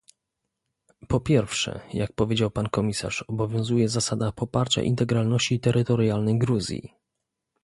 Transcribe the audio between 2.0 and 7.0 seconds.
powiedział pan komisarz, obowiązuje zasada poparcia integralności terytorialnej Gruzji